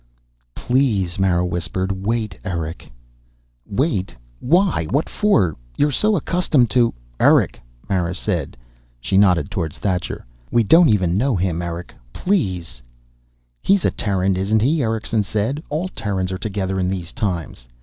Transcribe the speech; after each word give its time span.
"Please," 0.55 1.19
Mara 1.19 1.45
whispered. 1.45 1.91
"Wait, 1.91 2.39
Erick." 2.43 2.91
"Wait? 3.67 4.15
Why? 4.39 4.87
What 4.87 5.07
for? 5.07 5.55
You're 5.77 5.91
so 5.91 6.15
accustomed 6.15 6.71
to" 6.71 6.91
"Erick," 7.29 7.61
Mara 7.87 8.15
said. 8.15 8.57
She 8.99 9.15
nodded 9.15 9.51
toward 9.51 9.73
Thacher. 9.75 10.25
"We 10.49 10.63
don't 10.63 10.91
know 11.15 11.35
him, 11.35 11.61
Erick. 11.61 11.93
Please!" 12.13 12.81
"He's 13.61 13.85
a 13.85 13.91
Terran, 13.91 14.35
isn't 14.37 14.63
he?" 14.63 14.81
Erickson 14.81 15.21
said. 15.21 15.61
"All 15.69 15.87
Terrans 15.87 16.31
are 16.31 16.39
together 16.39 16.79
in 16.79 16.89
these 16.89 17.11
times." 17.11 17.67